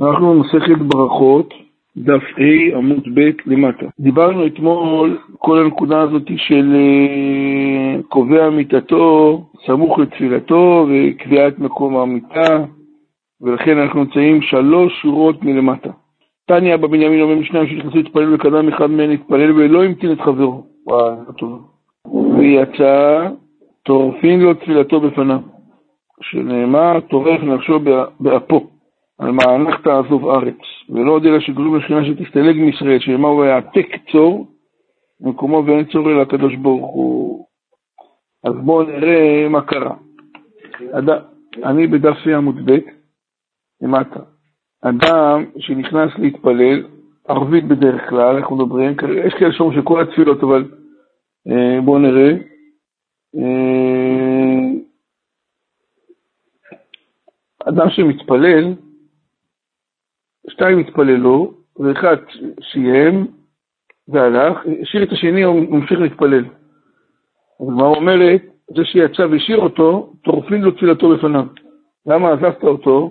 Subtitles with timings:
[0.00, 1.54] אנחנו במסכת ברכות,
[1.96, 3.86] דף A, עמוד ב' למטה.
[4.00, 12.64] דיברנו אתמול כל הנקודה הזאת של אה, קובע מיטתו, סמוך לתפילתו וקביעת מקום המיטה,
[13.40, 15.90] ולכן אנחנו נמצאים שלוש שורות מלמטה.
[16.46, 20.64] טניה בבנימין אומר משניים שנכנסו להתפלל וקדם אחד מהם להתפלל ולא המתין את חברו.
[20.86, 21.60] וואי, לא טוב.
[22.38, 23.28] ויצא,
[23.82, 25.40] טורפין לו תפילתו בפניו.
[26.22, 27.80] שנאמר, טורף נפשו
[28.20, 28.75] באפו.
[29.18, 30.58] על מענך תעזוב ארץ,
[30.88, 34.46] ולא עוד אלא שגלום לשכינה שתסתלג מישראל, שנאמר הוא יעתק צור,
[35.20, 37.46] במקומו ואין צור אלא הקדוש ברוך הוא.
[38.44, 39.94] אז בואו נראה מה קרה.
[41.64, 42.78] אני בדף עמוד ב',
[43.82, 44.20] למטה.
[44.82, 46.86] אדם שנכנס להתפלל,
[47.28, 50.64] ערבית בדרך כלל, אנחנו מדברים, יש כאלה שאומרים שכל התפילות, אבל
[51.48, 52.30] אה, בואו נראה.
[53.36, 54.70] אה,
[57.68, 58.74] אדם שמתפלל,
[60.56, 62.16] שתיים התפללו, ואחד
[62.72, 63.26] סיים
[64.08, 66.44] והלך, השאיר את השני, הוא ממשיך להתפלל.
[67.60, 68.42] מה אומרת?
[68.76, 71.44] זה שיצא והשאיר אותו, טורפין לו תפילתו בפניו.
[72.06, 73.10] למה עזבת אותו?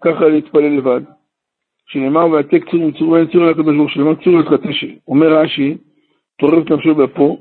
[0.00, 1.00] ככה להתפלל לבד.
[1.86, 4.86] שנאמר, והעתק צור מצור ואין צור לקדוש ברוך הוא, צור לך תשע.
[5.08, 5.76] אומר רש"י,
[6.38, 7.38] טורף את נפשו באפו,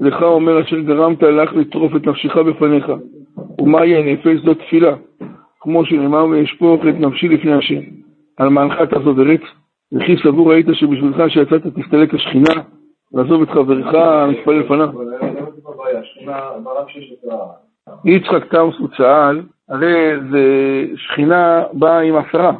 [0.00, 2.92] לך אומר אשר גרמת לך לטרוף את נפשך בפניך.
[3.60, 4.44] ומה יהיה נפש?
[4.44, 4.96] זו תפילה.
[5.60, 8.03] כמו שנאמר, ואשפוך את נפשי לפני השם.
[8.36, 9.40] על מענך תעזוב ארץ,
[9.92, 12.62] וכי סבור היית שבשבילך שיצאת תסתלק השכינה,
[13.12, 14.88] לעזוב את חברך המתפלל לפניו.
[18.04, 20.44] יצחק תמסו צה"ל, הרי זה
[20.96, 22.52] שכינה באה עם עשרה,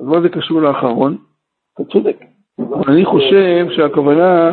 [0.00, 1.16] אז מה זה קשור לאחרון?
[1.74, 2.16] אתה צודק.
[2.88, 4.52] אני חושב שהכוונה...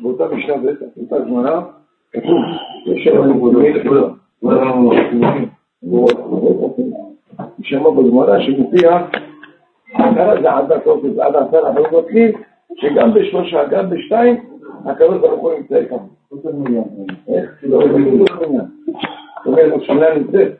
[0.00, 0.56] באותה משנה
[0.96, 1.60] באותה גמרא,
[2.12, 2.42] כתוב,
[2.86, 3.32] יש שם
[7.96, 9.06] בגמרא שמופיע,
[9.94, 12.32] הכרה זה עד התוקף, עד עשר אנחנו מבטלים,
[12.76, 14.36] שגם בשלושה, גם בשתיים,
[14.84, 15.96] הקדוש ברוך הוא נמצא איתם.
[17.28, 17.64] איך?
[17.64, 20.52] זאת אומרת, השנה נמצאת.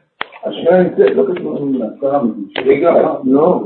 [0.44, 1.86] השנה נמצאת, לא כתוב במילה.
[3.24, 3.60] לא,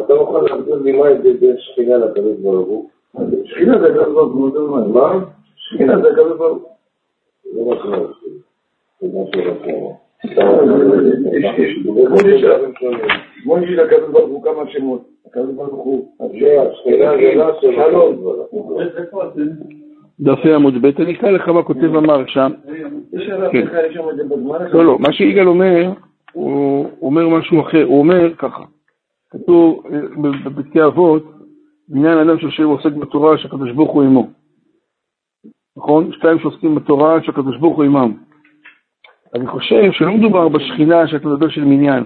[0.00, 2.88] אתה מוכן להחזיר לי מה ההבדל בין שכינה לקדוש ברוך הוא?
[3.44, 5.24] שכינה זה הקדוש ברוך הוא, מה?
[5.56, 6.72] שכינה זה הקדוש ברוך הוא.
[7.54, 7.96] לא רק מה,
[9.00, 10.01] זה משהו
[13.42, 16.08] כמו שיש לקדוש ברוך הוא כמה שמות, הקדוש ברוך הוא,
[20.20, 22.52] דפי עמוד ב', אני אקרא לך מה כותב אמר שם.
[24.72, 25.92] לא, לא, מה שיגאל אומר,
[26.32, 28.64] הוא אומר משהו אחר, הוא אומר ככה,
[29.30, 29.82] כתוב
[30.44, 31.24] בפרקי אבות,
[31.88, 34.26] בעניין אדם שיושב ועוסק בתורה שהקדוש ברוך הוא עמו.
[35.76, 36.12] נכון?
[36.12, 38.12] שתיים שעוסקים בתורה שהקדוש ברוך הוא עמם.
[39.34, 42.04] אני חושב שלא מדובר בשכינה שאתה מדבר של מניין.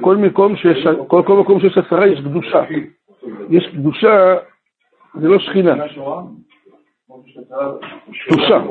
[0.00, 2.64] כל מקום שיש, כל, כל מקום שיש עשרה יש קדושה.
[3.50, 4.36] יש קדושה,
[5.20, 5.74] זה לא שכינה.
[8.28, 8.62] קדושה.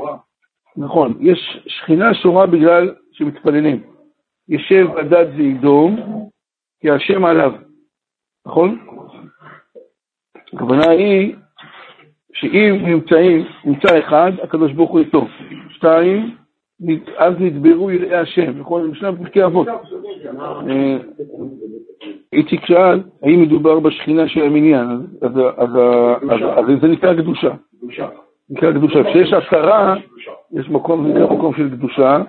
[0.78, 1.18] נכון.
[1.20, 3.84] יש שכינה שורה בגלל שמתפללים.
[4.50, 5.96] ישב הדד וידום,
[6.82, 7.52] כי השם עליו.
[8.46, 8.80] נכון?
[10.54, 11.36] הכוונה היא
[12.34, 15.28] שאם נמצאים, נמצא אחד, הקדוש ברוך הוא איתו.
[15.70, 16.36] שתיים,
[17.18, 18.88] אז נדברו יראי השם, נכון?
[18.88, 19.68] משנה בפרקי אבות.
[19.68, 20.98] אה,
[22.34, 24.88] איציק שאל, האם מדובר בשכינה של המניין,
[25.22, 25.32] אז
[26.82, 27.54] זה נקרא קדושה.
[28.50, 29.04] נקרא קדושה.
[29.04, 29.96] כשיש עשרה,
[30.54, 32.22] יש מקום, זה נקרא מקום של קדושה,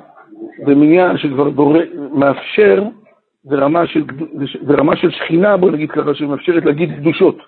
[0.66, 1.48] ומניין שכבר
[2.12, 2.82] מאפשר,
[3.44, 3.56] זה
[4.76, 7.38] רמה של שכינה, בוא נגיד ככה, שמאפשרת להגיד קדושות.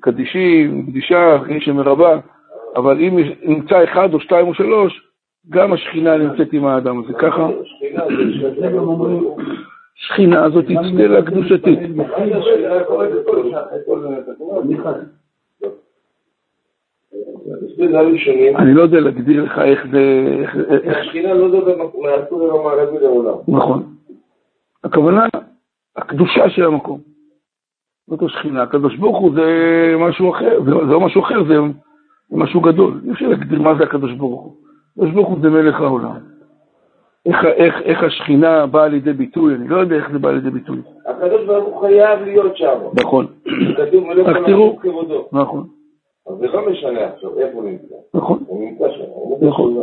[0.00, 2.18] קדישים, קדישה, אחרי שמרבה,
[2.76, 5.07] אבל אם נמצא אחד או שתיים או שלוש,
[5.48, 7.48] גם השכינה נמצאת עם האדם הזה, ככה?
[9.94, 11.78] שכינה הזאת היא צדלה קדושתית.
[18.56, 20.34] אני לא יודע להגדיר לך איך זה...
[21.00, 23.34] השכינה לא זה מהסור המערבי לעולם.
[23.48, 23.94] נכון.
[24.84, 25.26] הכוונה,
[25.96, 27.00] הקדושה של המקום.
[28.06, 28.62] זאת השכינה.
[28.62, 29.46] הקדוש ברוך הוא זה
[29.98, 31.54] משהו אחר, זה לא משהו אחר, זה
[32.30, 33.00] משהו גדול.
[33.04, 34.67] אי אפשר להגדיר מה זה הקדוש ברוך הוא.
[34.98, 36.16] הקדוש ברוך הוא זה מלך העולם.
[37.26, 40.78] איך, איך, איך השכינה באה לידי ביטוי, אני לא יודע איך זה בא לידי ביטוי.
[41.06, 42.78] הקדוש ברוך הוא חייב להיות שם.
[43.00, 43.26] נכון.
[43.76, 45.28] כתוב מלך העולם כבודו.
[45.32, 45.66] נכון.
[46.26, 47.94] אז זה לא משנה עכשיו איפה הוא נמצא.
[48.14, 48.38] נכון.
[48.46, 49.46] הוא נמצא שם.
[49.46, 49.74] נכון.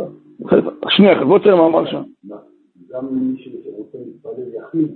[0.88, 2.02] שנייה, בוא תראה מה אמר שם.
[2.92, 4.88] גם מי שרוצה להתפלל יחיד,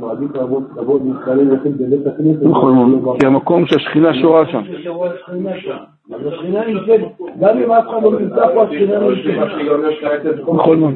[0.00, 2.42] מעדיף לבוא להתפלל יחיד בבית הכנסת.
[2.42, 4.62] נכון, כי המקום שהשכינה שורה שם.
[6.14, 7.00] אז השכינה נמצאת,
[7.40, 10.34] גם אם אף אחד לא נמצא פה, השכינה נמצאת.
[10.54, 10.94] נכון מאוד.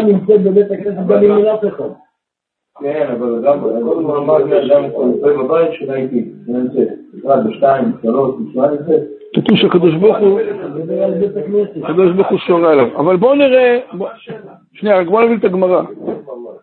[0.00, 1.88] נמצאת בבית הכנסת גם אם אין אף אחד.
[2.80, 6.24] כן, אבל גם קודם כל אמרתי אדם מתפלל בבית שלה איתי,
[7.24, 9.17] אחד, בשתיים, בשתיים, זה.
[9.34, 10.40] כתוב שהקדוש ברוך הוא.
[11.84, 12.86] הקדוש ברוך הוא שורה עליו.
[12.96, 13.78] אבל בואו נראה,
[14.72, 15.82] שנייה, רק בואו נבין את הגמרא.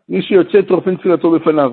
[0.10, 1.72] מי שיוצא טורפין תפילתו בפניו.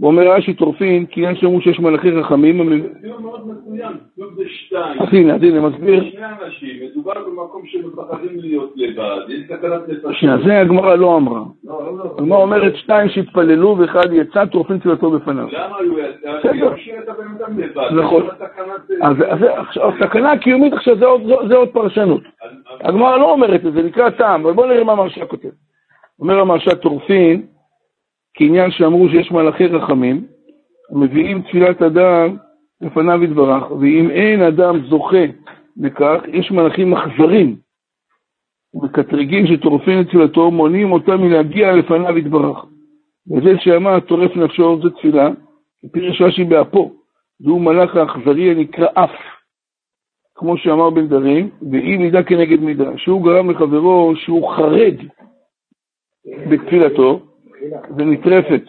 [0.00, 2.82] ואומר רש"י טורפין, כי אין שאמרו שיש מלאכי חכמים.
[3.00, 5.02] דיון מאוד מצוין, דיון זה שתיים.
[5.02, 6.04] אז הנה, אז הנה, מסביר.
[6.10, 10.14] שני אנשים, מדובר במקום שמפחדים להיות לבד, יש סכנת נפשות.
[10.14, 11.40] שנייה, זה הגמרא לא אמרה.
[11.64, 12.14] לא, לא, לא.
[12.18, 15.46] הגמרא אומרת שתיים שהתפללו ואחד יצא טורפין תפילתו בפניו.
[15.52, 16.38] למה הוא יצא?
[16.38, 16.74] בסדר.
[18.02, 18.22] נכון.
[19.02, 19.16] אז
[19.82, 21.06] הסכנה הקיומית עכשיו זה
[21.56, 22.22] עוד- פרשנות.
[22.80, 25.48] הגמרא לא אומרת את זה, נקרא טעם, אבל בואו נראה מה המרשע כותב.
[26.20, 27.42] אומר המרשע טורפין,
[28.40, 30.26] כעניין שאמרו שיש מלאכי רחמים,
[30.90, 32.36] המביאים תפילת אדם
[32.80, 35.24] לפניו יתברך, ואם אין אדם זוכה
[35.76, 37.56] בכך, יש מלאכים אכזרים
[38.74, 42.64] ומקטרגים שטורפין את תפילתו, מונעים אותם מלהגיע לפניו יתברך.
[43.30, 45.28] וזה שאמר טורף נפשו זה תפילה,
[45.92, 46.92] פירש רש"י באפו,
[47.40, 49.14] והוא מלאך האכזרי הנקרא אף.
[50.34, 54.94] כמו שאמר בן דרים, והיא מידה כנגד מידה, שהוא גרם לחברו שהוא חרד
[56.50, 57.29] בתפילתו
[57.96, 58.62] ונטרפת.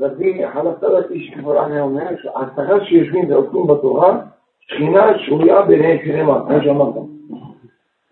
[0.00, 4.20] רבי חנפתת איש כפרעני אומר שההצלחה שיושבים ועוסקים בתורה,
[4.60, 6.94] שכינה שרויה ביניהם שנאמר, כמו שאמרת.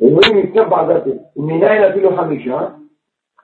[0.02, 2.69] אלוהים נמצא בעדתו, ומנין אפילו חמישה,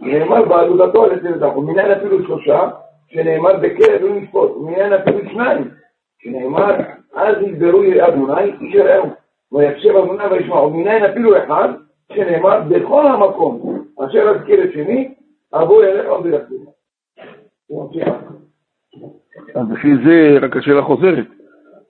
[0.01, 2.71] נאמר בעדותו על עצמתו, ומנין אפילו שלושה,
[3.09, 5.69] שנאמר בקרב לא נשפוט, ומנין אפילו שניים,
[6.19, 6.75] שנאמר
[7.15, 9.05] אז ידברו אל אדוני, איש יראו,
[9.53, 11.69] ויקשב אדוני וישמע, ומנין אפילו אחד,
[12.13, 15.15] שנאמר בכל המקום, אשר אזכיר את שמי,
[15.55, 16.55] וברחתי.
[17.67, 18.09] הוא ממשיך.
[19.55, 21.27] אז לפי זה רק השאלה חוזרת.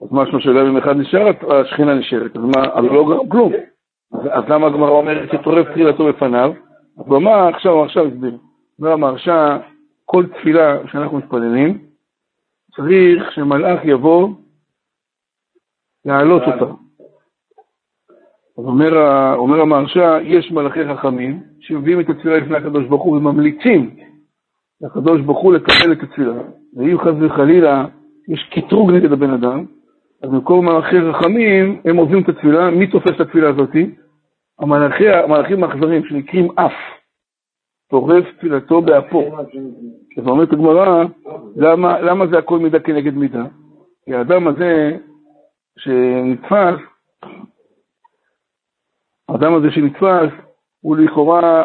[0.01, 2.37] אז משמע שגם אם אחד נשאר, השכינה נשארת.
[2.37, 3.53] אז מה, אז לא גרם כלום.
[4.13, 6.53] אז, למה הגמרא אומרת שטורף תחילתו בפניו?
[6.97, 8.37] אז הוא אמר, עכשיו, עכשיו הסביר.
[8.79, 9.57] אומר המרשע,
[10.05, 11.85] כל תפילה שאנחנו מתפללים,
[12.75, 14.29] צריך שמלאך יבוא
[16.05, 16.65] להעלות אותה.
[18.57, 18.91] אז אומר,
[19.35, 19.63] אומר
[20.21, 23.95] יש מלאכי חכמים שמביאים את התפילה לפני הקדוש ברוך הוא וממליצים
[24.81, 26.33] לקדוש ברוך הוא לקבל את התפילה.
[26.75, 27.85] ואם חס וחלילה
[28.27, 29.65] יש קטרוג נגד הבן אדם,
[30.23, 32.71] אז במקום מלאכי רחמים, הם עוזבים את התפילה.
[32.71, 33.69] מי תופס את התפילה הזאת?
[34.59, 36.73] המלאכי, המלאכים האכזרים שנקראים אף.
[37.89, 39.37] טורף תפילתו באפו.
[40.17, 41.03] אז אומרת הגמרא,
[42.01, 43.43] למה זה הכל מידה כנגד מידה?
[44.05, 44.97] כי האדם הזה
[45.79, 46.79] שנתפס,
[49.29, 50.44] האדם הזה שנתפס,
[50.85, 51.63] הוא לכאורה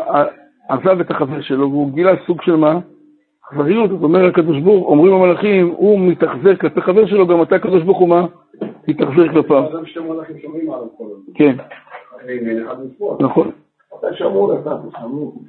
[0.68, 2.78] עזב את החבר שלו, והוא גילה סוג של מה?
[3.48, 7.82] אכזריות, זאת אומרת הקדוש ברוך, אומרים המלאכים, הוא מתאכזר כלפי חבר שלו, גם אתה הקדוש
[7.82, 8.26] ברוך הוא מה?
[8.86, 9.66] תתאכזר כלפיו.
[9.68, 11.04] אדם שתי מלאכים שומעים עליו כל.
[11.34, 11.56] כן.
[13.20, 13.50] נכון.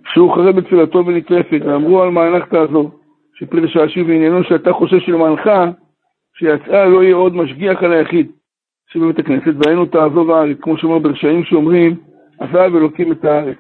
[0.06, 2.90] שהוא חרד בתפילתו ונטרפת, ואמרו על מענך תעזור,
[3.34, 5.50] שפריש רש"י ועניינו שאתה חושב שלמענך,
[6.34, 8.32] שיצאה לא יהיה עוד משגיח על היחיד
[8.88, 12.11] שבבית הכנסת, והיינו תעזוב הארץ, כמו שאומר ברשעים שאומרים,
[12.42, 13.58] עזב אלוקים את הארץ,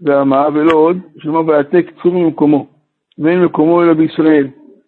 [0.00, 2.66] והמה ולא עוד, שאומר ויעתק צור ממקומו,
[3.18, 4.46] ואין מקומו אלא בישראל,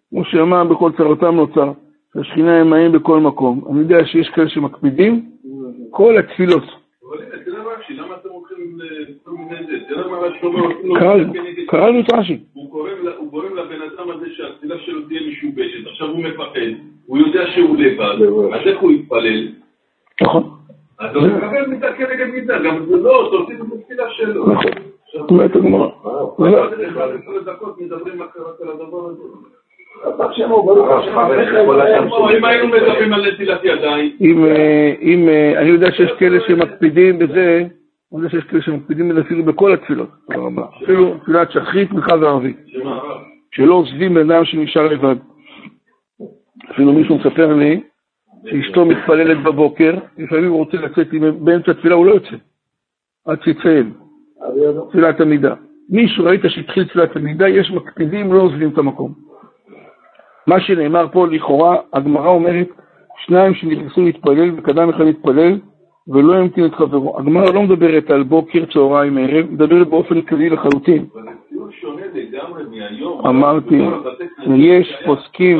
[0.09, 1.71] כמו שאמר בכל צרתם נוצר,
[2.15, 3.61] והשכינה עמהם בכל מקום.
[3.71, 5.25] אני יודע שיש כאלה שמקפידים
[5.89, 6.63] כל התפילות.
[11.67, 12.39] קראנו, את רש"י.
[12.53, 12.69] הוא
[13.31, 16.71] גורם לבן אדם הזה שהתפילה שלו תהיה משובשת, עכשיו הוא מפחד,
[17.05, 18.15] הוא יודע שהוא לבד,
[18.53, 19.47] אז איך הוא יתפלל?
[20.21, 20.58] נכון.
[20.99, 24.53] אז הוא מקבל מידה כנגד מידה, גם זה לא, תוסיפו את התפילה שלו.
[24.53, 24.71] נכון.
[25.29, 25.87] אומרת הגמרא.
[26.03, 29.23] עוד 11 דקות מדברים רק רק על הדבר הזה.
[30.09, 32.11] אתה שמור, ברוך השם.
[32.11, 36.39] או, אם היינו מדברים על נטילת ידיים, אם, אה, אם, אה, אני יודע שיש כאלה
[36.47, 37.57] שמקפידים בזה,
[38.13, 40.09] אני יודע שיש כאלה שמקפידים בזה אפילו בכל התפילות.
[40.83, 42.57] אפילו תפילת שחרית, מנחה וערבית?
[43.51, 45.15] שלא עוזבים בן אדם שנשאר לבד.
[46.71, 47.81] אפילו מישהו מספר לי
[48.45, 51.07] שאשתו מתפללת בבוקר, לפעמים הוא רוצה לצאת,
[51.39, 52.35] באמצע התפילה הוא לא יוצא,
[53.25, 53.93] עד שיציין,
[54.89, 55.53] תפילת עמידה.
[55.89, 59.13] מישהו ראית שהתחיל תפילת עמידה, יש מקפידים, לא עוזבים את המקום.
[60.47, 62.67] מה שנאמר פה לכאורה, הגמרא אומרת,
[63.25, 65.59] שניים שנכנסו להתפלל וקדם אחד להתפלל
[66.07, 67.19] ולא המתין את חברו.
[67.19, 71.05] הגמרא לא מדברת על בוקר, צהריים, ערב, מדברת באופן כללי לחלוטין.
[71.13, 73.27] אבל זה ציון שונה לגמרי מהיום.
[73.27, 73.81] אמרתי,
[74.55, 75.59] יש פוסקים-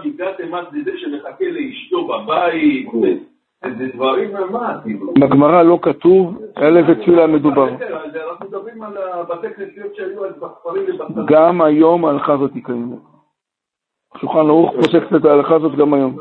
[0.00, 3.14] עכשיו הגעתם עד לזה שמחכה לאשתו בבית, זה-
[3.78, 5.12] זה דברים מה, כאילו.
[5.20, 7.68] בגמרא לא כתוב על איזה תפילה מדובר.
[7.68, 11.26] אנחנו מדברים על הבתי כנסיות שהיו אז בכפרים ובשדות.
[11.26, 12.98] גם היום ההלכה הזאת היא קיימת.
[14.20, 16.16] שולחן ערוך פוסק את ההלכה הזאת גם היום.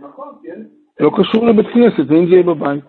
[0.00, 0.60] נכון, כן?
[1.00, 2.84] לא קשור לבית כנסת, ואם זה יהיה בבית.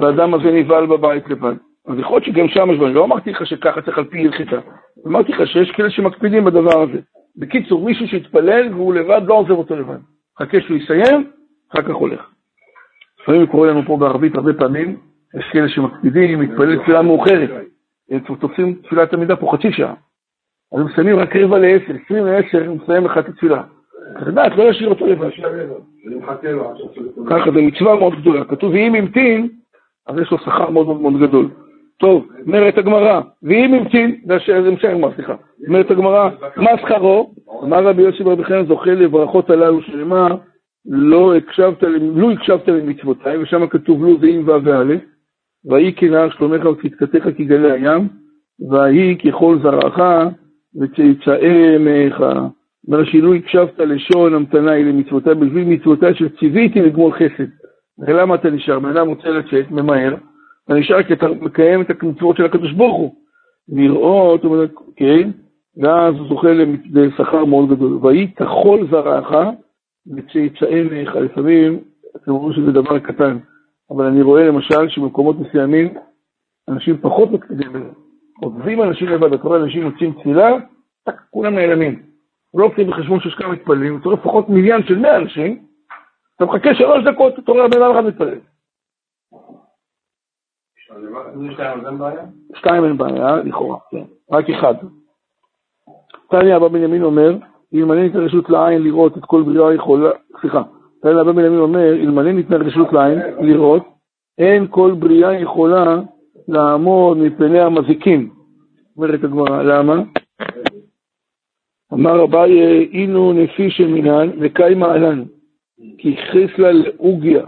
[0.00, 1.54] והאדם הזה נבהל בבית לבד.
[1.88, 4.56] אז יכול להיות שגם שם יש דברים, לא אמרתי לך שככה צריך על פי הלכתה,
[5.06, 7.00] אמרתי לך שיש כאלה שמקפידים בדבר הזה.
[7.36, 9.98] בקיצור, מישהו שהתפלל והוא לבד, לא עוזב אותו לבד.
[10.38, 11.30] חכה שהוא יסיים,
[11.72, 12.30] אחר כך הולך.
[13.22, 14.96] לפעמים קורה לנו פה בערבית הרבה פעמים,
[15.34, 17.50] יש כאלה שמקפידים, מתפלל תפילה מאוחרת.
[18.10, 19.94] הם תופסים תפילת עמידה פה חצי שעה.
[20.72, 23.62] אז הם מסיימים רק רבע לעשר, עשרים לעשר, הם מסיים לך את התפילה.
[24.14, 25.30] צריך לדעת, לא להשאיר אותו לבד.
[27.30, 28.44] ככה, זו מצווה מאוד גדולה.
[28.44, 29.48] כתוב, ואם המתין,
[30.06, 31.50] אז יש לו שכר מאוד מאוד גדול.
[32.00, 35.34] טוב, אומרת הגמרא, ואם המתין, זה המשך הגמרא, סליחה.
[35.68, 37.34] אומרת הגמרא, מה שכרו?
[37.62, 40.36] אמר רבי יוסי ברבי חנן זוכה לברכות הללו שנאמר,
[40.86, 41.82] לא הקשבת,
[42.14, 44.94] לו הקשבת למצוותיי, ושם כתוב לו זה עם ו' וא',
[45.64, 48.08] ויהי כנהר שלומך וצדקתך כגלי הים,
[48.70, 49.98] ויהי ככל זרעך
[50.80, 52.24] וצאצאי אמך.
[52.86, 57.50] אומר שלו הקשבת לשון המתנאי למצוותיי, בשביל מצוותיי שציוויתי לגמול חסד.
[58.02, 58.78] הרי למה אתה נשאר?
[58.78, 60.14] בן אדם רוצה לצאת, ממהר,
[60.64, 63.14] אתה נשאר כי אתה מקיים את המצוות של הקדוש ברוך הוא.
[63.68, 64.66] לראות, הוא אומר,
[64.96, 65.30] כן,
[65.76, 66.48] ואז הוא זוכה
[66.92, 67.98] לשכר מאוד גדול.
[68.02, 69.32] ויהי כחול זרעך
[70.16, 71.16] וצאצאי אמך.
[71.16, 71.78] לפעמים,
[72.16, 73.38] אתם אומרים שזה דבר קטן,
[73.90, 75.94] אבל אני רואה למשל שבמקומות מסוימים
[76.68, 77.90] אנשים פחות מקפידים בזה.
[78.42, 80.50] עוזבים אנשים לבד, אתה רואה אנשים יוצאים תפילה,
[81.04, 82.02] טק, כולם נעלמים.
[82.54, 85.62] לא לוקחים בחשבון שיש כמה מתפללים, אתה רואה לפחות מיליון של מאה אנשים,
[86.36, 88.38] אתה מחכה שלוש דקות, אתה רואה בן אדם אחד מתפלל.
[92.54, 94.74] שתיים אין בעיה, לכאורה, כן, רק אחד.
[96.30, 97.36] תניא אבא בנימין אומר,
[97.74, 100.10] אלמלא ניתנה רשות לעין לראות את כל בריאה יכולה,
[100.40, 100.62] סליחה,
[101.02, 103.82] תניא אבא בנימין אומר, אלמלא ניתנה רשות לעין לראות,
[104.38, 106.00] אין כל בריאה יכולה
[106.48, 108.30] לעמוד מפני המזיקים.
[108.96, 110.02] אומרת הגמרא, למה?
[111.92, 115.22] אמר אביי, אינו נפי שמינן וקאי מעלן,
[115.98, 117.46] כי חיסלה לעוגיה.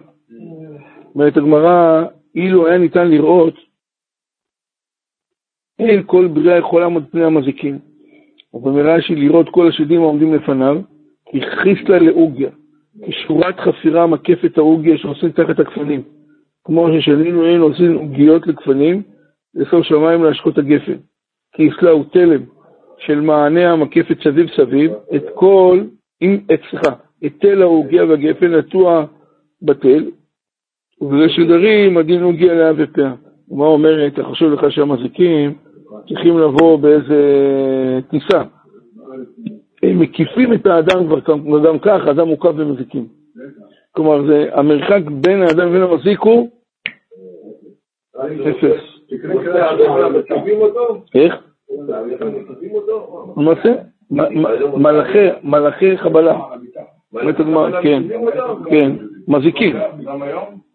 [1.15, 2.05] אומרת הגמרא,
[2.37, 3.55] אילו היה ניתן לראות,
[5.79, 7.79] אין כל בריאה יכולה לעמוד מפני המזיקים.
[8.55, 10.77] אבל מרש"י לראות כל השדים העומדים לפניו,
[11.31, 12.51] כי חיסלה לעוגיה,
[13.05, 16.03] כי שורת חפירה מקפת העוגיה שעושים תחת הכפנים.
[16.65, 19.03] כמו ששנינו היינו עושים עוגיות לכפנים,
[19.55, 20.97] לסוף שמיים להשקות הגפן.
[21.55, 22.43] כי אסלה הוא תלם
[22.99, 25.85] של מענה המקפת סביב סביב, את כל,
[26.55, 26.93] את, סליחה,
[27.27, 29.07] את תל העוגיה והגפן נטוע
[29.63, 30.11] בתל,
[31.01, 33.13] ובזה שדרים הדין עוגיה לאה ופאה.
[33.49, 35.55] ומה אומרת, חושב לך שהמזיקים
[36.09, 37.21] צריכים לבוא באיזה
[38.11, 38.43] טיסה.
[39.83, 41.21] הם מקיפים את האדם כבר
[41.65, 43.07] גם כך, האדם מוקף במזיקים.
[43.93, 46.49] כלומר, זה, המרחק בין האדם לבין המזיק הוא
[48.51, 48.83] אפס.
[51.15, 51.35] איך?
[53.37, 53.75] למעשה,
[55.43, 56.39] מלאכי, חבלה.
[57.83, 58.03] כן,
[58.71, 58.93] כן,
[59.29, 59.77] מזיקים.
[60.05, 60.66] גם היום,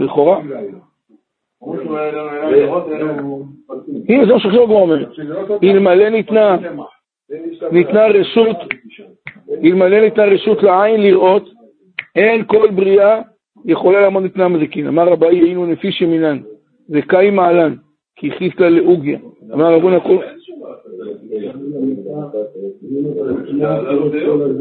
[0.00, 0.40] לכאורה.
[4.08, 5.08] הנה זה מה שעכשיו הגמרא אומרת.
[5.64, 6.56] אלמלא ניתנה,
[7.72, 8.56] ניתנה רשות,
[9.64, 11.48] אלמלא ניתנה רשות לעין לראות,
[12.16, 13.20] אין כל בריאה
[13.64, 14.86] יכולה לעמוד מפני המזיקין.
[14.86, 16.38] אמר רבי היינו נפי שמינן,
[16.90, 17.74] וקאי מעלן,
[18.16, 19.18] כי הכניס לה לעוגיה.
[19.52, 20.16] אמר רבון הכל...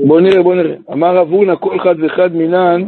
[0.08, 0.76] בוא נראה, בוא נראה.
[0.92, 2.88] אמר רבונה כל אחד ואחד מינן,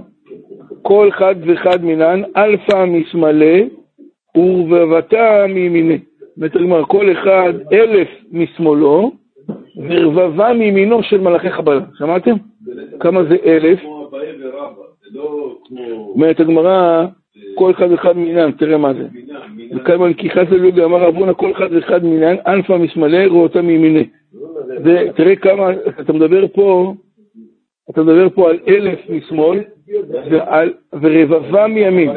[0.89, 3.61] כל אחד ואחד מינן, אלפא משמאלה
[4.37, 5.93] ורבבתה מימינה.
[6.37, 9.11] אומרת הגמרא, כל אחד אלף משמאלו
[9.89, 11.79] ורבבה מימינו של מלאכי חבלה.
[11.97, 12.31] שמעתם?
[12.99, 13.79] כמה זה אלף?
[15.13, 15.55] לא
[16.13, 17.05] אומרת הגמרא,
[17.55, 19.07] כל אחד ואחד מינן, תראה מה זה.
[19.13, 19.75] מינה, מינה.
[19.81, 24.03] וכמה לקיחת הלוגיה, אמר רבונה, כל אחד ואחד מינן, אלפא משמאלה רותה מימינה.
[24.83, 26.93] ותראה כמה, אתה מדבר פה,
[27.89, 29.59] אתה מדבר פה על אלף משמאל
[30.93, 32.09] ורבבה מימין.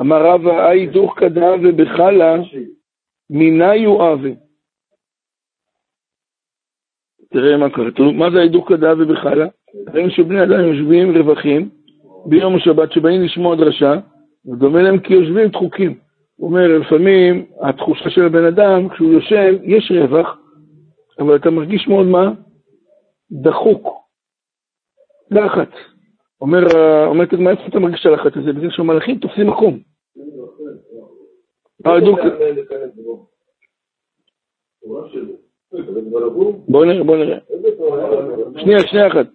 [0.00, 2.36] אמר רבא, אי דוך כדה ובחלה,
[3.30, 4.30] מינה יואבה.
[7.30, 9.46] תראה מה כתוב, מה זה ההידוך כדה ובחלה?
[9.94, 11.68] ראינו שבני אדם יושבים רווחים
[12.26, 13.94] ביום השבת שבאים לשמוע דרשה,
[14.46, 15.98] ודומה להם כי יושבים דחוקים.
[16.36, 20.38] הוא אומר, לפעמים התחושה של הבן אדם, כשהוא יושב, יש רווח,
[21.18, 22.32] אבל אתה מרגיש מאוד מה?
[23.32, 23.88] דחוק.
[25.30, 25.70] לחץ.
[26.40, 26.58] אומר,
[27.06, 28.52] אומרת הגמרא, איפה אתה מרגיש את הלחץ הזה?
[28.52, 29.78] בגלל שהמלאכים תופסים מקום.
[31.84, 32.18] ההידוק-
[36.68, 37.38] בוא נראה, בוא נראה.
[38.62, 39.26] שנייה, שנייה אחת.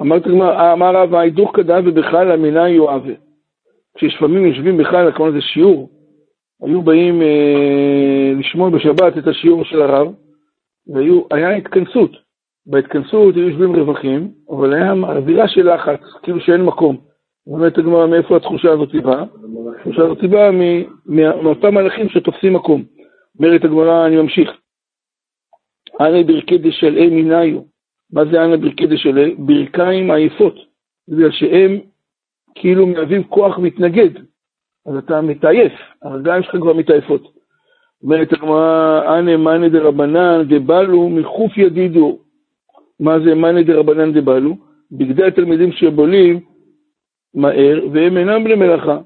[0.00, 3.12] אמרת הגמרא, אמר רב, ההידוך כדאי ובכלל המינה יואבה.
[3.96, 5.90] כשלפעמים יושבים בכלל, כמו איזה שיעור,
[6.62, 10.14] היו באים אה, לשמוע בשבת את השיעור של הרב,
[10.86, 12.10] והיה התכנסות.
[12.66, 16.96] בהתכנסות היו יושבים רווחים, אבל היה אווירה של לחץ, כאילו שאין מקום.
[17.46, 19.24] אומרת הגמרא, מאיפה התחושה הזאת באה?
[19.76, 20.50] התחושה הזאת באה
[21.06, 22.82] מאותם מלאכים שתופסים מקום.
[23.38, 24.50] אומרת הגמרא, אני ממשיך.
[26.00, 27.60] אנא ברכי דשלעי מיניו.
[28.12, 29.34] מה זה אנא ברכי דשלעי?
[29.38, 30.54] ברכיים עייפות.
[31.08, 31.80] בגלל שהם
[32.54, 34.10] כאילו מהווים כוח מתנגד.
[34.86, 37.22] אז אתה מתעייף, הרגליים שלך כבר מתעייפות.
[38.02, 42.18] אומרת הגמרא, אנא מאנה דרבנן דבלו מחוף ידידו.
[43.00, 44.56] מה זה מאנה דרבנן דבלו?
[44.92, 46.40] בגדי התלמידים שבולים
[47.34, 49.00] מהר, והם אינם בני מלאכה.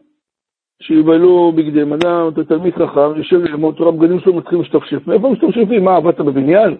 [0.82, 5.06] שיבלו בגדי מדע, אתה תלמיד חכם, יושב ללמוד תורה, בגדים שלו מתחילים להשתפשף.
[5.06, 5.84] מאיפה משתפשפים?
[5.84, 6.76] מה, עבדת בבניין?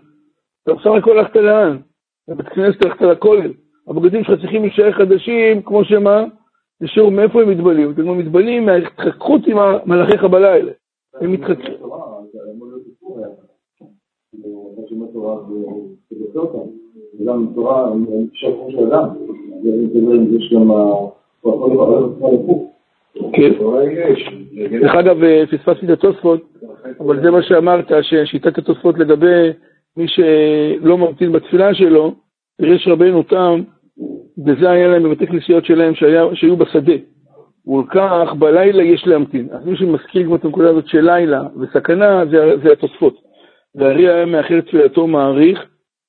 [0.63, 1.79] אתה בסך הכל הלכת לאן?
[2.29, 3.53] לבית כנסת הלכת לכולל.
[3.89, 6.25] הבגדים שלך צריכים להישאר חדשים, כמו שמה?
[6.83, 7.91] תשאירו מאיפה הם מתבלים?
[7.91, 10.73] אתם מתבלים מההתחככות עם המלאכי חבלה האלה.
[11.21, 11.75] הם מתחככים.
[17.27, 17.93] גם תורה,
[18.69, 19.09] של אדם,
[20.37, 20.71] יש גם...
[23.33, 23.51] כן.
[24.81, 25.17] דרך אגב,
[25.51, 26.41] פספסתי את התוספות,
[27.01, 29.51] אבל זה מה שאמרת, ששיטת התוספות לגבי
[29.97, 32.15] מי שלא ממתין בתפילה שלו,
[32.61, 33.61] פירש רבנו תם,
[34.47, 35.95] וזה היה להם בבתי כנסיות שלהם
[36.35, 36.95] שהיו בשדה.
[37.67, 39.49] ולכך בלילה יש להמתין.
[39.53, 43.15] אז מי שמזכיר גם את הנקודה הזאת של לילה וסכנה, זה, זה התוספות.
[43.75, 45.65] והרי היה מאחר תפילתו מעריך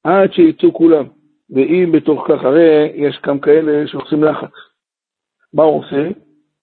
[0.06, 1.06] עד שיצאו כולם.
[1.50, 4.52] ואם בתוך כך, הרי יש גם כאלה שעושים לחץ.
[5.54, 6.10] מה הוא עושה?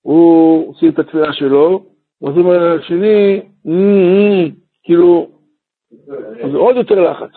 [0.02, 1.84] הוא עושה את התפילה שלו,
[2.22, 3.40] ואז הוא אומר לשני,
[4.82, 5.30] כאילו,
[6.52, 7.30] זה עוד יותר לחץ.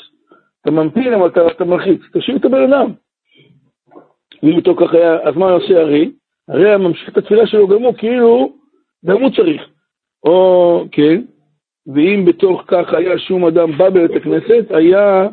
[0.61, 2.91] אתה ממתין, אבל אתה, אתה מלחיץ, תשאיר את הבן אדם.
[4.43, 6.11] ואם בתוך כך היה, אז מה עושה הרי?
[6.47, 8.53] הרי היה ממשיך את התפילה שלו גם הוא, כאילו,
[9.05, 9.61] גם הוא צריך.
[10.23, 11.21] או, כן,
[11.87, 15.27] ואם בתוך כך היה שום אדם בא בבית הכנסת, היה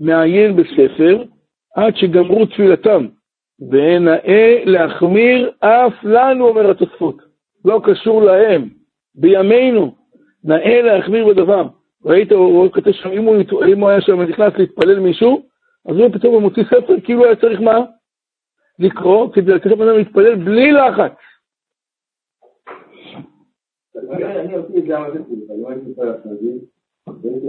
[0.00, 1.24] מעיין בספר
[1.76, 3.06] עד שגמרו תפילתם.
[3.60, 7.16] ונאה להחמיר אף לנו, אומר התוספות.
[7.64, 8.68] לא קשור להם.
[9.14, 9.94] בימינו,
[10.44, 11.68] נאה להחמיר בדבר.
[12.04, 13.36] ראית, הוא כותב שם, אם הוא,
[13.72, 15.42] אם הוא היה שם נכנס להתפלל מישהו,
[15.88, 17.78] אז הוא פתאום מוציא ספר, כאילו היה צריך מה?
[18.78, 21.12] לקרוא, כדי לתת לבן אדם להתפלל בלי לחץ.
[24.12, 25.90] אני את זה, לא הייתי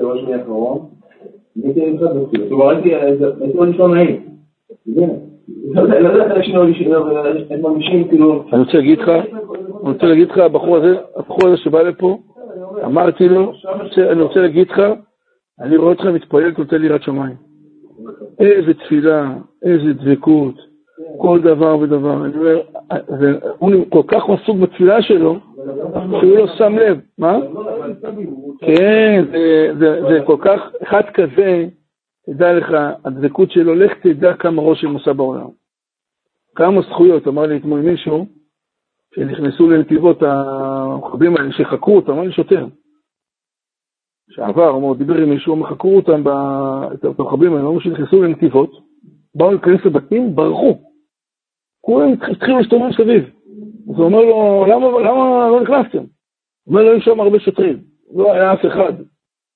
[0.01, 0.33] ראש מי
[8.53, 12.17] אני רוצה להגיד לך, אני רוצה להגיד לך, הבחור הזה, הבחור הזה שבא לפה,
[12.85, 13.53] אמרתי לו,
[13.97, 14.81] אני רוצה להגיד לך,
[15.61, 17.35] אני רואה אותך מתפלל, נותן לי יראת שמיים.
[18.39, 19.33] איזה תפילה,
[19.65, 20.55] איזה דבקות,
[21.17, 22.23] כל דבר ודבר.
[23.59, 25.35] הוא כל כך עסוק בתפילה שלו,
[26.19, 26.99] שהוא לא שם לב.
[27.17, 27.37] מה?
[28.59, 29.25] כן,
[30.09, 31.67] זה כל כך, אחד כזה,
[32.25, 32.67] תדע לך,
[33.05, 35.47] הדבקות שלו, לך תדע כמה רושם עושה בעולם.
[36.55, 38.25] כמה זכויות, אמר לי אתמול מישהו,
[39.15, 42.65] שנכנסו לנתיבות המחבים האלה, שחקרו אותם, אמר לי שוטר.
[44.29, 46.23] שעבר, הוא דיבר עם מישהו, חקרו אותם,
[46.93, 48.71] את המחבים האלה, אמרו שנכנסו לנתיבות,
[49.35, 50.77] באו להיכנס לבתים, ברחו.
[51.81, 53.38] כולם התחילו להשתומם סביב.
[53.89, 55.97] אז הוא אומר לו, למה, למה לא נכנסתם?
[55.97, 56.07] הוא
[56.67, 57.77] אומר לו, היו שם הרבה שוטרים,
[58.15, 58.93] לא היה אף אחד.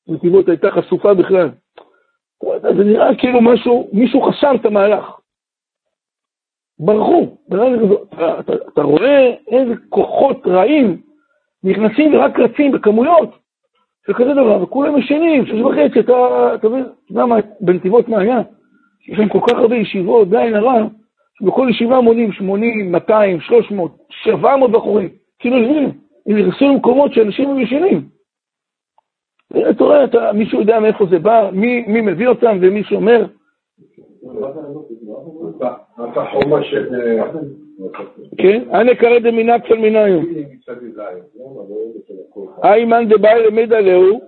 [0.07, 1.49] נתיבות הייתה חשופה בכלל.
[2.61, 5.19] זה נראה כאילו משהו, מישהו חסם את המהלך.
[6.79, 7.37] ברחו.
[7.47, 11.01] אתה, אתה, אתה רואה איזה כוחות רעים
[11.63, 13.29] נכנסים ורק רצים בכמויות
[14.05, 18.41] של כזה דבר, וכולם ישנים, שש וחצי, אתה מבין, אתה יודע מה, בנתיבות מה היה?
[19.07, 20.81] יש להם כל כך הרבה ישיבות, די נראה,
[21.43, 25.91] שבכל ישיבה מונים 80, 200, 300, 700 בחורים, כאילו יושבים,
[26.27, 28.01] הם נכנסו למקומות שאנשים הם ישנים.
[29.69, 33.25] אתה רואה, מישהו יודע מאיפה זה בא, מי, מי מביא אותם ומי שומר.
[38.37, 40.19] כן, אנא קרא דמינק של מיניו.
[42.63, 44.21] איימן דבאי למד עליהו,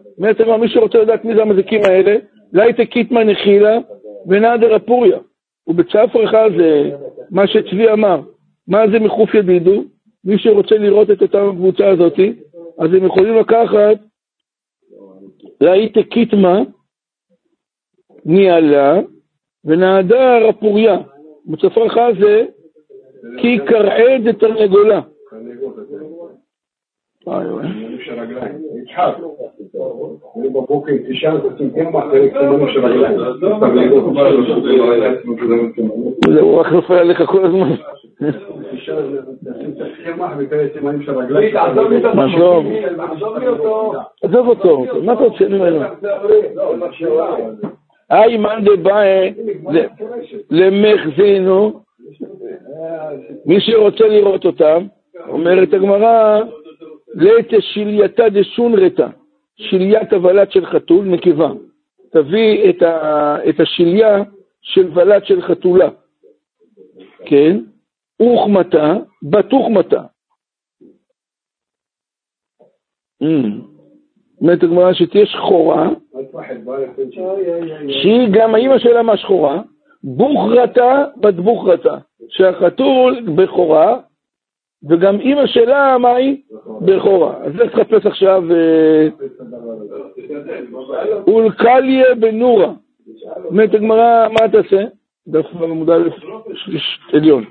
[0.60, 2.16] מי שרוצה לדעת מי זה המזיקים האלה,
[2.54, 3.78] לייטה קיטמה נחילה
[4.28, 5.18] ונעדר אפוריה.
[5.68, 6.92] ובצפר אחד זה
[7.32, 8.22] מה שצבי אמר,
[8.68, 9.84] מה זה מחוף ידידו,
[10.24, 12.20] מי שרוצה לראות את אותה הקבוצה הזאת,
[12.80, 13.98] אז הם יכולים לקחת
[15.62, 16.62] ראית קיטמה,
[18.26, 19.00] ניהלה,
[19.66, 20.98] ונעדר הפוריה.
[21.46, 22.46] מצפרך זה
[23.42, 25.02] כי קרעי דתרנגולה.
[36.40, 37.70] הוא רק נופל עליך כל הזמן.
[42.16, 42.66] מה שלום?
[44.24, 45.80] עזוב אותו, מה אתה רוצה ממנו?
[48.10, 49.34] היי מאן דבאי
[50.52, 51.80] למחזינו.
[53.46, 54.84] מי שרוצה לראות אותם,
[55.30, 56.42] אומרת הגמרא,
[57.16, 59.08] לית שלייתא דשונרתא,
[59.56, 61.52] שליית הוולד של חתול, נקבה.
[62.12, 64.24] תביא את, ה, את השליה
[64.62, 65.90] של ולד של חתולה,
[67.26, 67.60] כן?
[68.20, 70.02] אוכמתה, בתוכמתה.
[74.42, 75.90] אומרת הגמרא שתהיה שחורה,
[77.90, 79.62] שהיא גם האימא שלה מהשחורה,
[80.04, 81.98] בוכרתה בת בוכרתה,
[82.30, 84.00] שהחתול בכורה,
[84.90, 86.38] וגם אימא שלה, מה היא?
[86.82, 87.36] בכורה.
[87.44, 89.08] אז לך תחפש עכשיו אה,
[91.28, 92.74] אולקליה בנורה.
[93.46, 94.84] אומרת הגמרא, מה תעשה?
[95.28, 96.10] דף עמוד א',
[97.14, 97.44] עליון.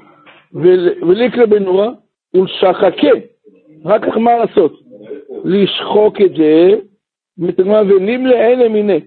[1.03, 1.91] וליקלה בנורה,
[2.35, 3.09] ולשחקה.
[3.85, 4.81] רק כך מה לעשות?
[5.45, 6.69] לשחוק את זה,
[7.39, 9.01] אומרת הגמרא, ולימלה אלה מיני.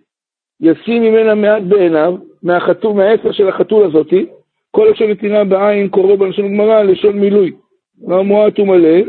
[0.62, 4.26] ישים ממנה מעט בעיניו, מהחתול, מהעצר של החתול הזאתי,
[4.72, 7.52] כל אשר נתינה בעין קורא בלשון הגמרא לשון מילוי.
[8.08, 9.00] לא מועט ומלא,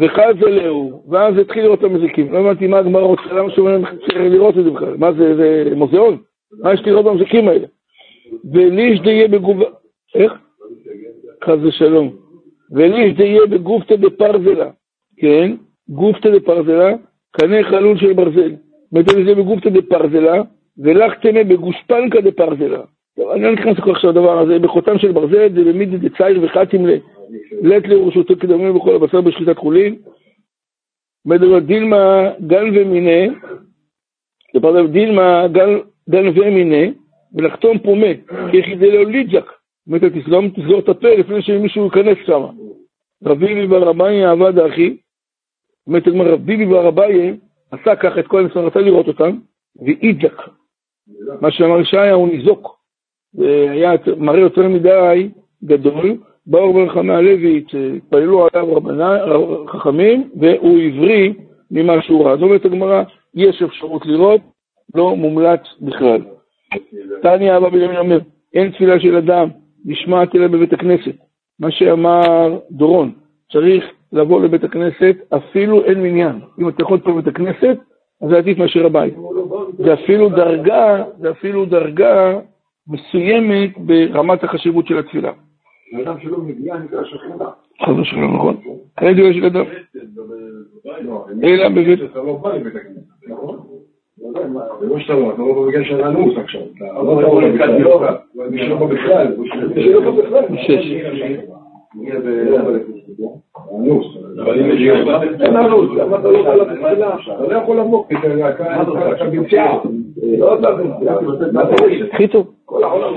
[0.00, 2.32] וחז עליהו, ואז התחיל לראות את המזיקים.
[2.32, 3.68] לא הבנתי מה הגמרא רוצה, למה שהוא
[4.00, 4.96] צריך לראות את זה בכלל?
[4.96, 6.18] מה זה, זה מוזיאון?
[6.62, 7.66] מה יש לראות במזיקים האלה?
[8.52, 9.64] וליש דהיה בגובה...
[10.14, 10.32] איך?
[11.44, 12.10] חס ושלום.
[12.72, 14.70] וליש דהיה בגופתא דפרזלה,
[15.16, 15.52] כן?
[15.88, 16.92] גופתא דפרזלה,
[17.30, 18.52] קנה חלול של ברזל.
[18.92, 20.42] זאת אומרת, זה בגופתא דפרזלה,
[20.78, 22.80] ולך תנה בגושפנקא דפרזלה.
[23.32, 26.90] אני לא נכנס לכל עכשיו לדבר הזה, בחותם של ברזל, זה במידי דצייר וחתים ל...
[27.62, 29.96] לית לרשותו כדמים בכל הבשר בשחיטת חולין.
[31.26, 33.28] מדבר דילמה גן ומיני,
[34.56, 35.48] דבר דילמה
[36.08, 36.92] גן ומיני,
[37.34, 38.06] ולחתום פומה,
[38.50, 39.44] כי יחידי לו ליג'ק.
[39.44, 42.42] זאת אומרת, תסגור את הפה לפני שמישהו ייכנס שם.
[43.24, 44.96] רבי בר אביי עבד אחי,
[45.86, 47.36] זאת אומרת, רבי בר אביי
[47.70, 49.38] עשה ככה את כל הניסיון, רצה לראות אותם,
[49.82, 50.42] ואיג'ק.
[51.40, 52.76] מה שאמר ישעיה הוא ניזוק.
[53.70, 55.28] היה מראה יותר מדי
[55.64, 57.64] גדול, באו ברחמי הלוי,
[57.96, 61.34] התפללו עליו חכמים, והוא עברי
[61.70, 62.36] ממה שהוא ראה.
[62.36, 63.02] זאת אומרת הגמרא,
[63.34, 64.40] יש אפשרות לראות,
[64.94, 66.20] לא מומלץ בכלל.
[67.22, 68.18] תניא אבא בנימין אומר,
[68.54, 69.48] אין תפילה של אדם
[69.84, 71.14] נשמעת אלא בבית הכנסת.
[71.60, 73.12] מה שאמר דורון,
[73.52, 76.40] צריך לבוא לבית הכנסת, אפילו אין מניין.
[76.60, 77.78] אם אתה יכול פה בבית הכנסת,
[78.22, 79.14] אז זה עדיף מאשר הבית.
[79.78, 82.38] זה אפילו דרגה, זה אפילו דרגה
[82.88, 85.32] מסוימת ברמת החשיבות של התפילה.
[85.94, 87.50] אדם שלא מגיע נקרא שכינה.
[87.82, 88.56] חס ושלום, נכון.
[89.00, 89.64] אין דיון של אדם.
[91.44, 91.98] אלא בבית...
[92.10, 93.58] אתה לא בא לבית הכנסת, נכון?
[94.80, 96.60] זה לא שאתה לא, אתה לא בגלל שאתה אנוס עכשיו.
[96.76, 97.72] אתה לא בא בכלל.
[98.50, 99.36] מי שלא בא בכלל.
[99.74, 100.44] מי שלא בא בכלל.
[102.02, 103.26] שש.
[103.74, 104.06] אנוס.
[105.40, 107.14] אין אנוס, למה אתה לא בא לתפילה?
[107.14, 107.80] אתה לא יכול
[109.12, 109.78] אתה בנסיעה.
[110.38, 111.16] לא אתה בנסיעה.
[112.12, 112.54] הכי טוב.
[112.64, 113.14] כל העולם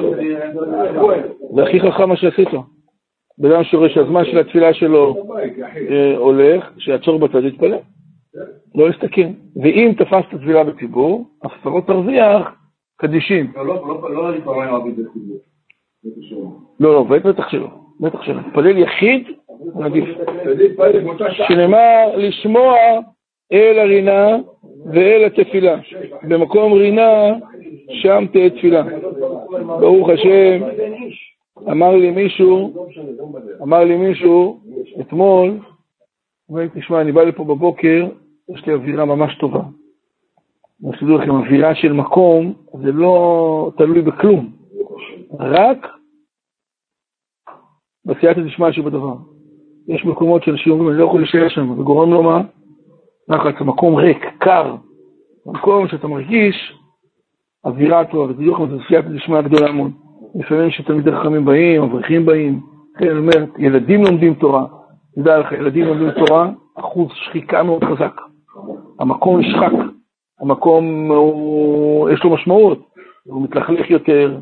[1.56, 2.50] זה הכי חכם מה שעשית.
[3.38, 5.16] בן אדם שרואה שהזמן של התפילה שלו
[5.90, 7.78] אה, הולך, שיעצור בצד יתפלל.
[8.76, 9.32] לא יסתכן.
[9.64, 12.56] ואם תפסת תפילה בציבור, הפרות תרוויח
[12.98, 13.52] קדישים.
[13.56, 15.38] לא לפעמים אוהבים את הציבור.
[16.80, 17.89] לא, לא, בטח שלא.
[18.00, 18.42] בטח שלא.
[18.52, 19.28] תפלל יחיד,
[19.84, 20.06] עדיף.
[21.48, 22.76] שנאמר לשמוע
[23.52, 24.38] אל הרינה
[24.86, 25.76] ואל התפילה.
[26.24, 27.34] במקום רינה,
[27.90, 28.84] שם תהיה תפילה.
[29.80, 30.62] ברוך השם,
[31.70, 32.88] אמר לי מישהו,
[33.62, 34.60] אמר לי מישהו
[35.00, 35.52] אתמול,
[36.50, 38.08] אומר לי, תשמע, אני בא לפה בבוקר,
[38.50, 39.62] יש לי אווירה ממש טובה.
[40.84, 44.50] אני אסביר לכם, אווירה של מקום, זה לא תלוי בכלום,
[45.40, 45.88] רק
[48.10, 49.16] בסייעתא דשמיא שבדבר.
[49.88, 52.42] יש מקומות שאנשים אומרים, אני לא יכול להישאר שם, זה גורם לו מה?
[53.30, 54.76] לחץ, מקום ריק, קר,
[55.46, 56.74] מקום שאתה מרגיש
[57.66, 59.92] אווירה טובה, וזה בדיוק כמו סייעתא דשמיא גדולה מאוד.
[60.36, 62.60] לפעמים שתלמידי חכמים באים, אברכים באים,
[62.98, 64.66] כן, אני אומר, ילדים לומדים תורה,
[65.16, 68.22] תדע לך, ילדים לומדים תורה, אחוז שחיקה מאוד חזק.
[69.00, 69.72] המקום נשחק,
[70.42, 72.80] המקום הוא, יש לו משמעות,
[73.26, 74.38] הוא מתלכלך יותר,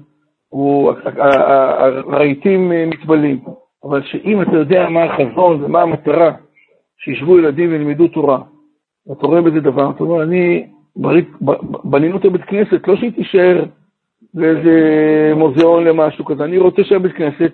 [2.07, 3.39] הרהיטים מתבלים.
[3.83, 6.31] אבל שאם אתה יודע מה החזון ומה המטרה,
[6.97, 8.39] שישבו ילדים וילמדו תורה,
[9.07, 10.67] ואתה רואה בזה דבר, אתה אומר, אני,
[11.83, 13.63] בנינו את הבית כנסת, לא שהיא תישאר
[14.33, 14.73] באיזה
[15.35, 17.53] מוזיאון למשהו כזה, אני רוצה שהבית כנסת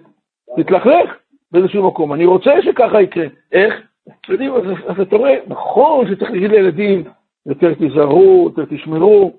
[0.57, 1.09] תתלכלך
[1.51, 3.25] באיזשהו מקום, אני רוצה שככה יקרה.
[3.51, 3.73] איך?
[4.07, 7.03] אתם אז, אז אתה רואה, נכון שצריך להגיד לילדים,
[7.45, 9.33] יותר תיזהרו, יותר תשמרו,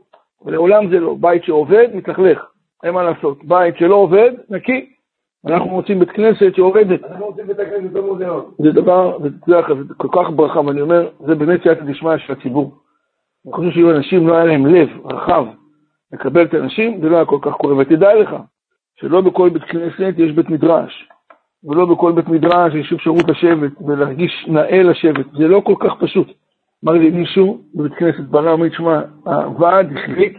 [0.45, 1.17] ולעולם זה לא.
[1.21, 2.45] בית שעובד, מתלכלך,
[2.85, 3.45] אין מה לעשות.
[3.45, 4.91] בית שלא עובד, נקי.
[5.47, 7.05] אנחנו רוצים בית כנסת שעובדת.
[7.05, 8.45] אנחנו רוצים בית הכנסת במוזיאון.
[8.59, 12.75] זה דבר, זה, זה כל כך ברכה, ואני אומר, זה באמת סייעתא דשמיא של הציבור.
[13.47, 15.47] אני חושב שאם אנשים לא היה להם לב רחב
[16.13, 17.77] לקבל את האנשים, זה לא היה כל כך קורה.
[17.77, 18.37] ותדע לך,
[19.01, 21.09] שלא בכל בית כנסת יש בית מדרש.
[21.65, 25.27] ולא בכל בית מדרש יש אפשרות לשבת ולהרגיש נאה לשבת.
[25.33, 26.27] זה לא כל כך פשוט.
[26.85, 30.39] אמר לי מישהו בבית כנסת בנה, אומר לי, תשמע, הוועד החליט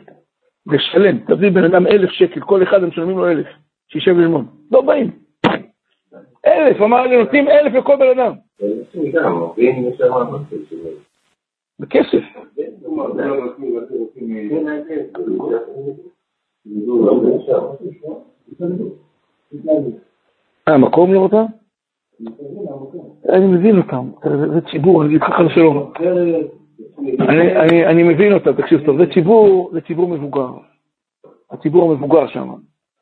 [0.68, 3.48] לשלם, תביא בן אדם אלף שקל, כל אחד הם משלמים לו אלף,
[3.88, 4.46] שישב ללמוד.
[4.72, 5.12] לא באים.
[6.46, 8.34] אלף, אמר לי, נותנים אלף לכל בן אדם.
[11.80, 12.24] בכסף.
[20.68, 21.46] אה, מקום לראות אותם?
[23.30, 24.10] אני מבין אותם,
[24.54, 25.92] זה ציבור, אני אגיד לך לשלום.
[27.86, 30.50] אני מבין אותם, תקשיב טוב, זה ציבור, זה ציבור מבוגר.
[31.52, 32.50] הציבור המבוגר שם,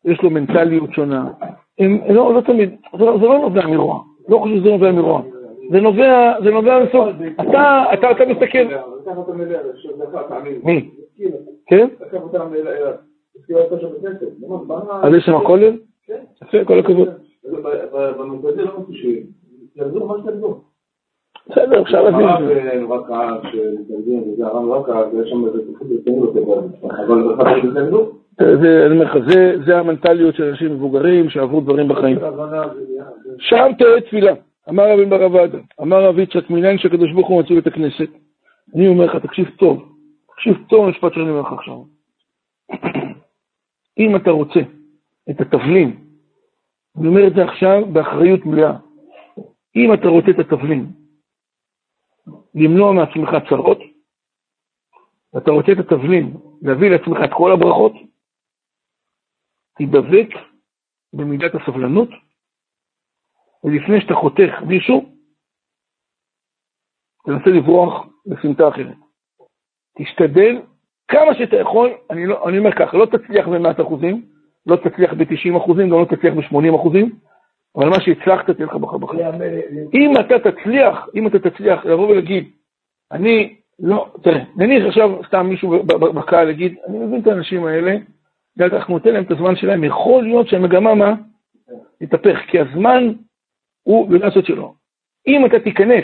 [0.06, 1.32] יש לו מנטליות שונה.
[1.80, 5.22] הם, לא, לא תמיד, זה לא, זה לא נובע מרוע, לא חושב שזה נובע מרוע.
[5.72, 7.08] זה נובע, זה נובע מסוף.
[7.42, 8.68] אתה, אתה, אתה מסתכל...
[10.64, 10.90] מי?
[11.66, 11.88] כן?
[15.04, 15.78] אז יש שם כולל?
[16.44, 17.10] יפה, כל הכבוד.
[17.92, 19.24] במרכזי לא חושבים,
[19.76, 20.62] תרדו מה שתרדו.
[21.50, 22.74] בסדר, אפשר להבין את זה.
[23.10, 24.46] הרב שמתנגדים, וזה
[25.14, 26.60] ויש שם איזה פחות רצינות, אבל.
[28.40, 29.18] זה, אני אומר לך,
[29.66, 32.18] זה, המנטליות של אנשים מבוגרים שעברו דברים בחיים.
[33.38, 34.34] שם תראה תפילה,
[34.70, 38.10] אמר רבי בר אבדה, אמר רבי יצחק מניין שהקדוש ברוך הוא מצוי בית הכנסת.
[38.76, 39.86] אני אומר לך, תקשיב טוב,
[40.28, 41.78] תקשיב טוב למשפט שאני אומר לך עכשיו.
[44.00, 44.60] אם אתה רוצה
[45.30, 45.96] את התבלין,
[47.00, 48.74] אני אומר את זה עכשיו באחריות מלאה,
[49.76, 50.86] אם אתה רוצה את התבלין,
[52.56, 53.80] למנוע מעצמך צרות,
[55.34, 57.94] ואתה רוצה את התבלין, להביא לעצמך את כל הברכות,
[59.78, 60.30] תדבק
[61.14, 62.10] במידת הסבלנות,
[63.64, 65.14] ולפני שאתה חותך מישהו,
[67.26, 68.98] תנסה לברוח לסמטה אחרת.
[69.98, 70.62] תשתדל
[71.08, 74.30] כמה שאתה יכול, אני, לא, אני אומר ככה, לא תצליח ב-100 אחוזים,
[74.66, 77.20] לא תצליח ב-90 אחוזים, גם לא תצליח ב-80 אחוזים,
[77.76, 79.34] אבל מה שהצלחת תהיה לך בחר בחיים.
[79.94, 82.50] אם אתה תצליח, אם אתה תצליח לבוא ולהגיד,
[83.12, 87.96] אני לא, תראה, נניח עכשיו סתם מישהו בקהל יגיד, אני מבין את האנשים האלה,
[88.60, 91.14] אנחנו ניתן להם את הזמן שלהם, יכול להיות שהמגמה מה?
[92.00, 93.14] תתהפך, כי הזמן
[93.84, 94.74] הוא בלעשות שלו.
[95.28, 96.04] אם אתה תיכנס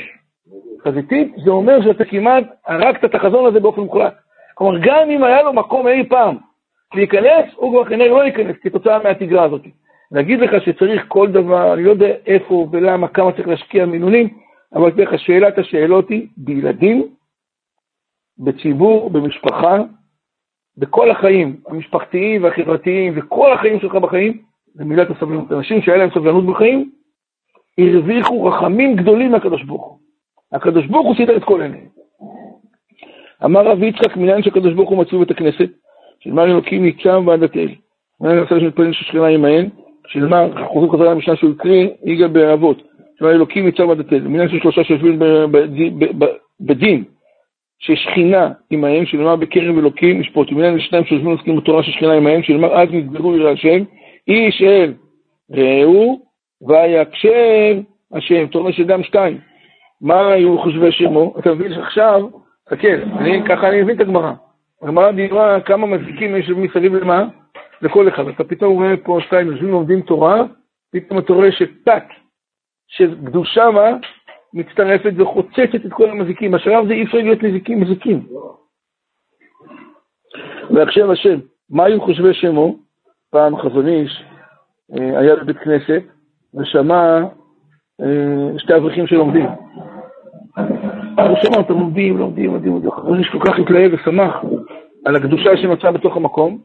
[0.84, 4.14] חזיתית, זה אומר שאתה כמעט הרגת את החזון הזה באופן מוחלט.
[4.54, 6.38] כלומר, גם אם היה לו מקום אי פעם
[6.96, 9.62] להיכנס, הוא כבר כנראה לא ייכנס כתוצאה מהתגרה הזאת.
[10.12, 14.38] להגיד לך שצריך כל דבר, אני לא יודע איפה ולמה, כמה צריך להשקיע מינונים,
[14.76, 17.08] אבל תראה לך, שאלת השאלות היא, בילדים,
[18.38, 19.78] בציבור, במשפחה,
[20.78, 24.42] בכל החיים, המשפחתיים והחברתיים, וכל החיים שלך בחיים,
[24.74, 25.52] זה מילת הסבלנות.
[25.52, 26.92] אנשים שהיה להם סבלנות בחיים,
[27.78, 29.98] הרוויחו רחמים גדולים מהקדוש ברוך הוא.
[30.52, 31.78] הקדוש ברוך הוא סידר את כל אלה.
[33.46, 35.70] אמר רבי יצחק מניין שהקדוש ברוך הוא מצוי בית הכנסת,
[36.20, 37.68] שלמר אלוקים ניצב ועד התל.
[38.22, 39.70] מניין עשה שמתפלל ששכינה עמהן,
[40.10, 42.82] שלמר, חוזרים חזרה למשנה שהוא הקריא, יגע באבות.
[43.20, 44.28] שלמר אלוקים ניצב ועד התל.
[44.28, 45.20] מניין של שלושה שיושבים
[46.62, 47.04] בדין,
[47.80, 50.52] ששכינה עמהם, שלמר בקרב אלוקים משפוט.
[50.52, 53.84] ומניין לשניים שיושבים עוסקים בתורה ששכינה עמהם, שלמר אז נתגרו יראה השם,
[54.28, 54.94] איש אל
[55.56, 56.22] רעהו
[56.62, 57.82] ויקשב
[58.14, 58.46] השם.
[58.56, 59.38] אומר שגם שתיים.
[60.02, 61.34] מה היו חושבי שמו?
[61.40, 62.28] אתה מבין שעכשיו,
[62.70, 62.88] תסתכל,
[63.50, 64.32] ככה אני מבין את הגמרא.
[64.82, 67.28] הגמרא דיברה כמה מזיקים יש מסביב למה?
[67.82, 68.28] לכל אחד.
[68.28, 70.44] אתה פתאום רואה פה שתיים יושבים לומדים תורה,
[70.92, 72.04] פתאום אתה רואה שתת,
[72.88, 73.90] שקדושה מה?
[74.54, 76.52] מצטרפת וחוצצת את כל המזיקים.
[76.52, 78.28] בשלב זה אי אפשר להיות נזיקים מזיקים.
[80.70, 81.40] ועכשיו השם,
[81.70, 82.76] מה היו חושבי שמו?
[83.32, 84.24] פעם חזון איש
[84.90, 86.04] היה בבית כנסת
[86.54, 87.22] ושמע
[88.58, 89.46] שתי אברכים שלומדים.
[91.18, 92.92] הוא שמע אותם לומדים, לומדים, לומדים, לומדים.
[92.92, 94.36] חזון איש כל כך התלהב ושמח
[95.06, 96.62] על הקדושה שנוצרה בתוך המקום,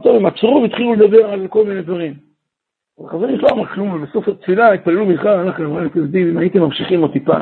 [0.00, 2.14] פתאום הם עצרו והתחילו לדבר על כל מיני דברים.
[3.28, 7.12] איש לא אמר כלום, ובסוף התפילה התפללו מנחה, אנחנו אתם יודעים, אם הייתם ממשיכים עוד
[7.12, 7.36] טיפה.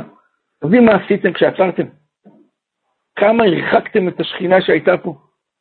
[0.64, 1.86] יודעים מה עשיתם כשעצרתם?
[3.16, 5.14] כמה הרחקתם את השכינה שהייתה פה?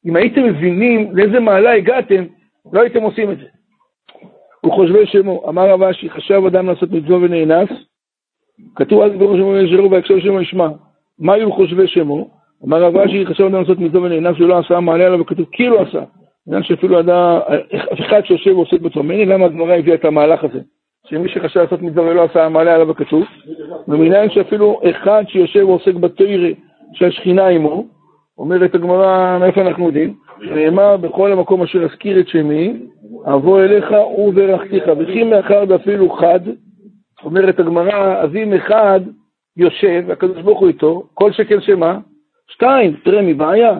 [0.05, 2.25] אם הייתם מבינים לאיזה מעלה הגעתם,
[2.73, 3.45] לא הייתם עושים את זה.
[4.65, 7.69] וחושבי שמו, אמר רב אשי, חשב אדם לעשות מצווה ונאנס,
[8.75, 10.67] כתוב אז בראש שמו ונשארו ויקשב שמו ישמע.
[11.19, 12.29] מה היו חושבי שמו?
[12.65, 16.03] אמר רב אשי, חשב אדם לעשות מצווה ונאנס ולא עשה, מעלה עליו וכתוב כאילו עשה.
[16.47, 17.39] עניין שאפילו ידע,
[17.93, 19.05] אחד שיושב בצורה.
[19.05, 20.59] מעניין למה הגמרא הביאה את המהלך הזה.
[21.09, 23.23] שמי שחשב לעשות מצווה ולא עשה, מעלה עליו וכתוב.
[23.87, 26.49] ומעניין שאפילו אחד שיושב ועוסק בתוירה
[26.93, 27.85] שהשכינה עמו,
[28.37, 30.13] אומרת הגמרא, מאיפה אנחנו יודעים?
[30.41, 32.73] נאמר בכל המקום אשר אזכיר את שמי,
[33.25, 34.83] אבוא אליך וברכתיך.
[34.99, 36.39] וכי מאחר ואפילו חד,
[37.23, 38.99] אומרת הגמרא, אבים אחד
[39.57, 41.99] יושב, והקדוש ברוך הוא איתו, כל שכן שמה?
[42.47, 43.79] שתיים, תראה מבעיה.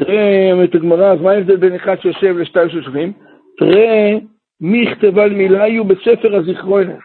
[0.00, 3.12] תראה, אומרת הגמרא, אז מה ההבדל בין אחד שיושב לשתיים שיושבים?
[3.58, 4.18] תראה
[4.60, 6.96] מי יכתבה על מילה יהיו בספר הזיכרונות.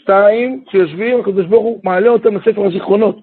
[0.00, 3.20] שתיים, כשיושבים, הקדוש ברוך הוא מעלה אותם בספר הזיכרונות.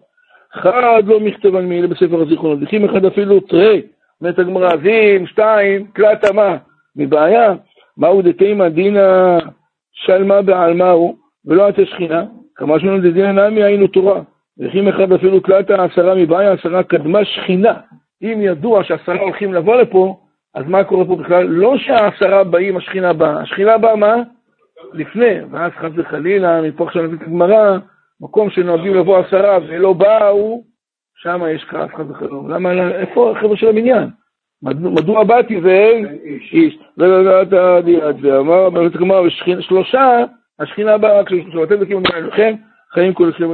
[0.55, 3.81] אחד לא מכתב על מילה בספר הזיכרונות, וכי אחד אפילו תרי,
[4.21, 6.57] אומרת הגמרא, זים, שתיים, תלת מה?
[6.95, 7.53] מבעיה,
[7.97, 9.37] מהו דתימה דינא
[9.91, 12.23] שלמה בעלמא הוא, ולא עתה שכינה,
[12.55, 14.21] כמה שמונה דדינא נמי היינו תורה.
[14.59, 17.73] וכי אחד אפילו תלת עשרה מבעיה, עשרה קדמה שכינה.
[18.23, 20.17] אם ידוע שעשרה הולכים לבוא לפה,
[20.55, 21.47] אז מה קורה פה בכלל?
[21.47, 23.41] לא שהעשרה באים, השכינה באה.
[23.41, 24.15] השכינה באה מה?
[24.93, 25.43] לפני.
[25.51, 27.77] ואז חס וחלילה, מפה עכשיו נביא את הגמרא,
[28.21, 30.63] מקום שנוהגים לבוא עשרה ולא באו,
[31.15, 32.33] שם יש כעס חס וחלילה.
[32.49, 34.09] למה, איפה החבר'ה של המניין?
[34.63, 36.17] מדוע באתי ואין
[36.51, 36.79] איש?
[36.97, 39.29] ולדעת הדיעת ואמר, באמת הגמרא,
[39.59, 40.23] שלושה,
[40.59, 42.53] השכינה באה, כשאתם דקים לכם,
[42.93, 43.51] חיים השם.